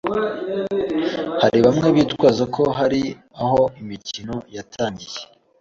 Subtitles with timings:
[1.41, 3.01] hari bamwe bitwaza ko hari
[3.41, 5.19] aho imikino yatangiye